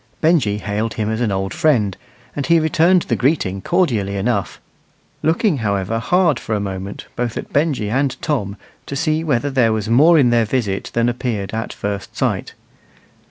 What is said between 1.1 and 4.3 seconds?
as an old friend, and he returned the greeting cordially